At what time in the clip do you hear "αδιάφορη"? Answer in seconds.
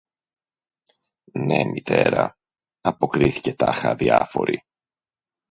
3.89-4.63